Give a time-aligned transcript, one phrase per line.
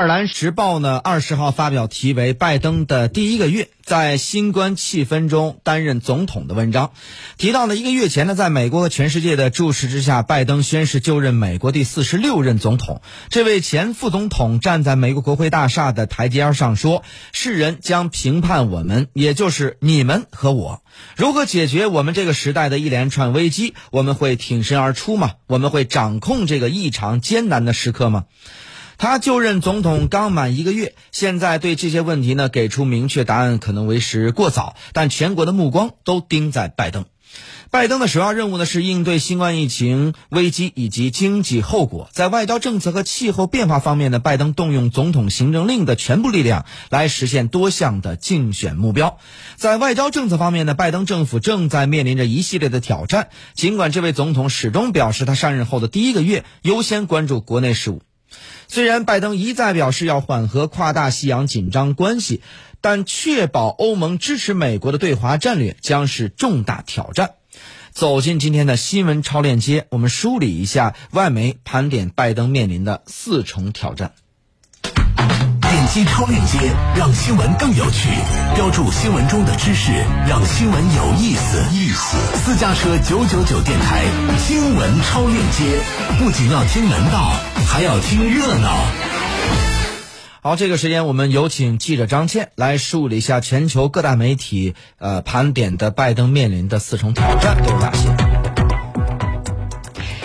[0.00, 6.92] 爱尔兰时报呢，二十号发表题为《拜登的第一个月在新冠气氛中担任总统》的文章，
[7.36, 13.02] 提到呢，一个月前呢，在美国和全世界的注视之下，拜登宣誓就任美国第四十六任总统。
[13.28, 17.02] 这位前副总统站在美国国会大厦的台阶上说
[17.34, 20.80] ：“世人将评判我们，也就是你们和我，
[21.14, 23.74] 如何解决我们这个时代的一连串危机？
[23.90, 25.32] 我们会挺身而出吗？
[25.46, 28.24] 我们会掌控这个异常艰难的时刻吗？”
[29.00, 37.06] 他就任总统刚满一个月，现在对这些问题呢给出明确答案可能为时过早，但全国的目光都盯在拜登。
[37.70, 42.10] 拜登的首要任务呢是应对新冠疫情危机以及经济后果。
[42.12, 49.16] 在外交政策和气候变化方面呢，拜登动用总统行政令的全部力量来实现多项的竞选目标。
[49.56, 53.30] 在外交政策方面呢，拜登政府正在面临着一系列的挑战。
[53.54, 58.02] 尽管这位总统始终表示他上任后的第一个月优先关注国内事务。
[58.68, 62.42] 虽然拜登一再表示要缓和跨大西洋紧张关系，
[62.80, 67.32] 但确保欧盟支持美国的对华战略将是重大挑战。
[67.92, 74.12] 走进今天的新闻超链接，我们梳理一下外媒盘点拜登面临的四重挑战。
[74.82, 76.58] 点击超链接，
[76.96, 78.08] 让新闻更有趣；
[78.54, 79.92] 标注新闻中的知识，
[80.28, 81.62] 让新闻有意思。
[81.72, 84.04] 意思，私家车九九九电台
[84.38, 85.80] 新闻超链接，
[86.18, 87.34] 不仅要听门道，
[87.70, 88.84] 还要听热闹。
[90.42, 98.39] 好，这个时间我们有请记者张倩来梳理一下全球各大媒体呃盘点的拜登面临的四重挑战都有哪些。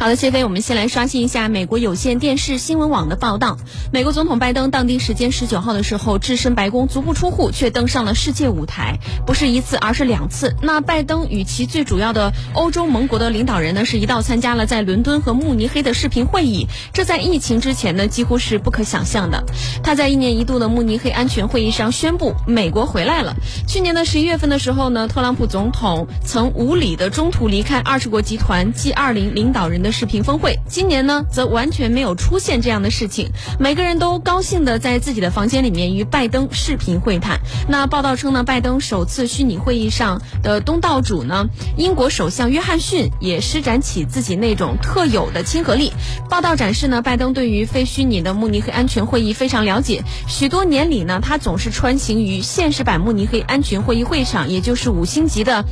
[0.00, 3.58] 好的，谢飞，我们先来刷新一下美国有线电视新闻网的报道。
[3.92, 10.54] 美国总统拜登当地时间十九号的时候，置身白宫，足不出户，却登上了世界舞台，不是一次，而是两次。
[10.62, 19.42] 那拜登与其最主要的欧洲盟国的领导人呢，是一道参加了在伦敦和慕尼黑的视频会议，这在疫情之前呢，几乎是不可想象的。
[19.82, 23.34] 他在一年一度的慕尼黑安全会议上宣布，美国回来了。
[23.66, 29.87] 去年的十一月份的时候呢，特朗普总统曾无理的中途离开二十国集团 G 二零领导人的。
[29.92, 37.40] 视频峰会，今年呢则完全没有出现这样的事情，每个人都高兴的在自己的房间里面与拜登视频会谈。
[37.68, 45.92] 那报道称呢，拜登首次虚拟会议上的东道主呢，英国首相约翰逊也施展起自己那种特有的亲和力。
[46.28, 55.64] 报道展示呢，拜登对于非虚拟的慕尼黑安全会议非常了解，许多年里呢，他总是穿行于现实版慕尼黑安全会议会场，也就是五星级的。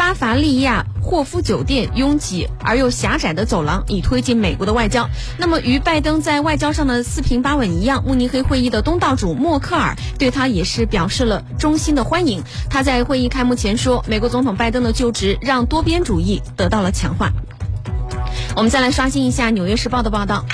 [0.00, 5.10] 巴伐利亚霍夫酒店拥挤而又狭窄的走廊，以推进美国的外交。
[5.36, 12.42] 那么，与拜登在外交上的四平八稳一样，慕尼黑会议的东道主默克尔对他也是表示了衷心的欢迎。
[12.70, 17.30] 他在会议开幕前说：“美国总统拜登的就职让多边主义得到了强化。”
[18.56, 20.46] 我们再来刷新一下《纽约时报》的报道。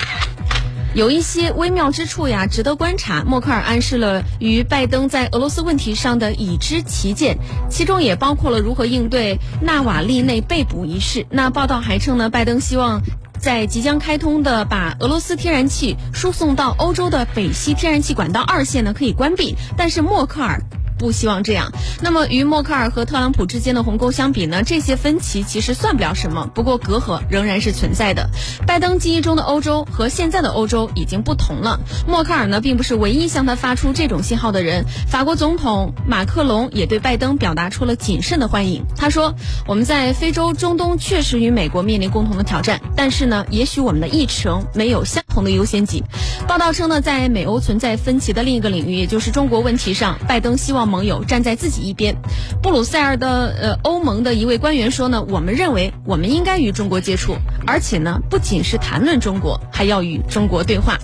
[0.97, 3.23] 有一些微妙之处呀，值得观察。
[3.23, 7.37] 默克尔暗示了与拜登在俄罗斯问题上的已知旗舰，
[7.69, 11.27] 其中也包括了如何应对纳瓦利内被捕一事。
[11.29, 13.03] 那报道还称呢，拜登希望
[13.37, 20.63] 在即将开通的把俄罗斯天然气输送到欧洲的北溪天然气管道二线呢可以关闭，但是默克尔。
[20.97, 21.71] 不希望这样。
[22.01, 24.63] 那么，与默克尔和特朗普之间的鸿沟相比呢？
[24.63, 26.49] 这些分歧其实算不了什么。
[26.53, 28.29] 不过，隔阂仍然是存在的。
[28.65, 31.79] 拜登记忆中的欧洲和现在的欧洲已经不同了。
[32.07, 34.85] 默克尔呢，并不是唯一向他发出这种信号的人。
[35.07, 38.83] 法国总统马克龙也对拜登表达出了谨慎的欢迎。
[38.95, 39.35] 他说
[39.67, 46.03] ：“我们在非洲、中东确实与美国面临共同的挑战，但是呢，也许我们的议程没有相同的优先级。”
[46.47, 50.86] 报道称呢，在美欧存在分歧的另一个领域，也就是中国问题上，拜登希望。
[50.87, 52.15] 盟友站在自己一边，
[52.61, 60.97] 布鲁塞尔的呃欧盟的一位官员说呢，我们认为我们应该与中国接触，而且呢不仅是谈论中国，还要与中国对话。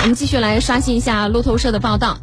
[0.00, 2.18] 我们继续来刷新一下路透社的报道。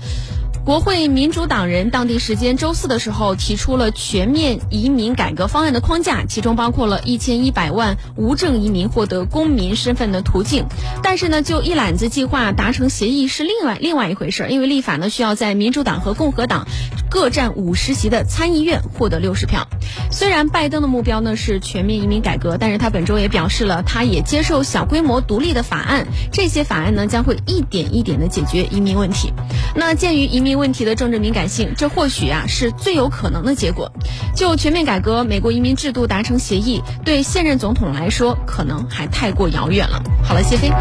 [0.64, 10.66] 国会民主党人当地时间周四的时候提出了全面移民改革方案的框架，其中包括了一千一百万无证移民获得公民身份的途径。
[11.02, 16.68] 但是呢，就一揽子计划达成协议是另外另外一回事，因为立法呢需要在民主党和共和党
[17.10, 19.68] 各占五十席的参议院获得六十票。
[20.12, 29.34] 虽然拜登的目标呢是全面移民改革，但是他本周也表示了，他也接受小规模独立的法案，这些法案呢将会一点一点的解决移民问题。
[29.76, 33.92] 那鉴于移民问题的政治敏感性，这或许啊是最有可能的结果。
[34.36, 40.02] 就全面改革美国移民制度达成协议，对现任总统来说可能还太过遥远了。
[40.24, 40.72] 好了，谢飞。